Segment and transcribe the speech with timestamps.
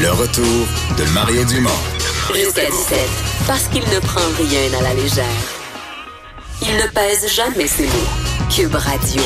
[0.00, 1.68] Le retour de Mario Dumont.
[2.34, 2.98] Jusqu'à 17,
[3.46, 5.26] parce qu'il ne prend rien à la légère.
[6.62, 8.48] Il ne pèse jamais ses mots.
[8.50, 9.22] Cube Radio.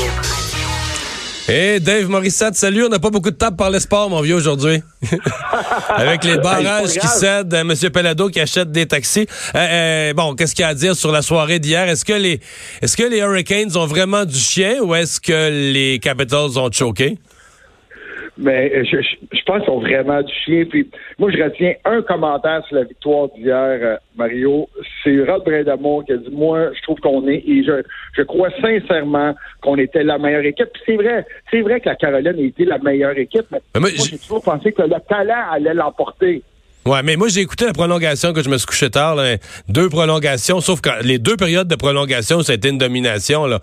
[1.47, 2.87] Hey Dave Morissette, salut.
[2.87, 4.83] On n'a pas beaucoup de temps pour parler sport, mon vieux, aujourd'hui.
[5.91, 7.91] Avec les barrages qui cèdent, euh, M.
[7.93, 9.29] Pelado qui achète des taxis.
[9.55, 11.89] Euh, euh, bon, qu'est-ce qu'il y a à dire sur la soirée d'hier?
[11.89, 12.41] Est-ce que les
[12.83, 17.17] est-ce que les Hurricanes ont vraiment du chien ou est-ce que les Capitals ont choqué?
[18.37, 20.65] Mais euh, je, je, pense qu'ils ont vraiment du chien.
[20.65, 24.69] Puis moi, je retiens un commentaire sur la victoire d'hier, euh, Mario.
[25.03, 27.83] C'est Rod Brindamour qui a dit Moi, je trouve qu'on est et je,
[28.17, 30.69] je crois sincèrement qu'on était la meilleure équipe.
[30.73, 33.81] Puis c'est vrai, c'est vrai que la Caroline a été la meilleure équipe, mais, Mais
[33.81, 36.43] moi, j'ai toujours pensé que le talent allait l'emporter.
[36.87, 39.37] Ouais, mais moi j'ai écouté la prolongation que je me suis couché tard, là.
[39.69, 43.61] deux prolongations, sauf que les deux périodes de prolongation, ça a été une domination là,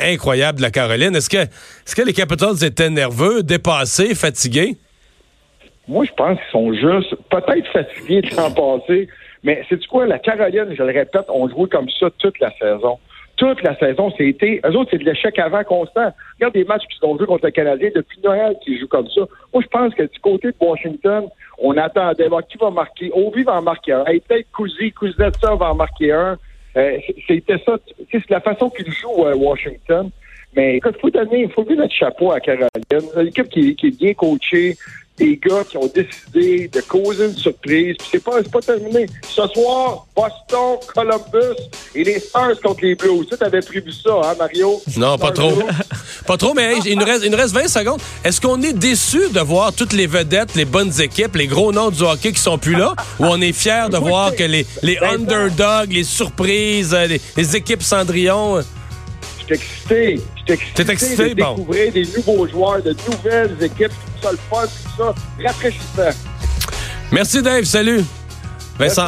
[0.00, 1.14] incroyable de la Caroline.
[1.14, 4.76] Est-ce que est-ce que les Capitals étaient nerveux, dépassés, fatigués?
[5.86, 9.08] Moi, je pense qu'ils sont juste peut-être fatigués de l'an passé,
[9.44, 12.98] mais c'est quoi, la Caroline, je le répète, on joué comme ça toute la saison.
[13.44, 14.62] Toute la saison, c'était.
[14.64, 16.14] Eux autres, c'est de l'échec avant constant.
[16.36, 19.20] Regarde les matchs qu'ils ont joué contre le Canadien depuis Noël qu'ils jouent comme ça.
[19.52, 21.26] Moi, je pense que du côté de Washington,
[21.58, 23.10] on attendait voir qui va marquer.
[23.12, 24.04] Ovi va en marquer un.
[24.06, 26.38] Hey, peut-être Cousy, Kuznetsov va en marquer un.
[26.78, 27.76] Euh, c'était ça.
[28.10, 30.10] C'est la façon qu'ils jouent à Washington.
[30.56, 32.68] Mais écoute, faut donner, faut donner notre chapeau à Caroline.
[32.92, 34.76] Une équipe qui, qui est bien coachée,
[35.16, 37.96] des gars qui ont décidé de causer une surprise.
[37.98, 39.06] Puis c'est pas, c'est pas terminé.
[39.28, 41.60] Ce soir, Boston, Columbus
[41.94, 43.26] et les Stars contre les Blues.
[43.28, 44.80] Tu avais prévu ça, hein, Mario?
[44.96, 45.52] Non, pas trop.
[46.26, 48.00] Pas trop, mais hey, il, nous reste, il nous reste 20 secondes.
[48.24, 51.90] Est-ce qu'on est déçu de voir toutes les vedettes, les bonnes équipes, les gros noms
[51.90, 52.94] du hockey qui sont plus là?
[53.20, 57.20] Ou on est fiers de voir que les, les Ben, underdogs, les surprises, euh, les,
[57.36, 58.62] les équipes Cendrillon...
[59.48, 60.20] Je suis excité.
[60.46, 61.54] Je suis excité, excité, de bon.
[61.54, 63.88] découvrir des nouveaux joueurs, de nouvelles équipes.
[63.88, 65.14] Trouve ça le fun, tout ça
[65.44, 66.18] rafraîchissant.
[67.12, 68.02] Merci Dave, salut.
[68.78, 69.06] Vincent,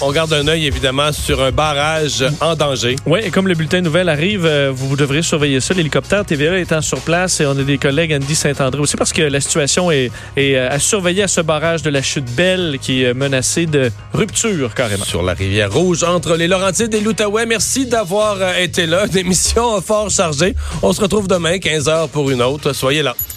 [0.00, 2.96] on, garde un œil évidemment sur un barrage en danger.
[3.06, 5.72] Oui, et comme le bulletin nouvelle arrive, euh, vous devrez surveiller ça.
[5.72, 9.22] L'hélicoptère TVA étant sur place et on a des collègues Andy Saint-André aussi parce que
[9.22, 13.04] la situation est, est, euh, à surveiller à ce barrage de la chute belle qui
[13.04, 15.04] est menacé de rupture carrément.
[15.04, 17.46] Sur la rivière Rouge, entre les Laurentides et l'Outaouais.
[17.46, 19.06] Merci d'avoir euh, été là.
[19.06, 20.56] Une émission fort chargée.
[20.82, 22.72] On se retrouve demain, 15h pour une autre.
[22.72, 23.14] Soyez là.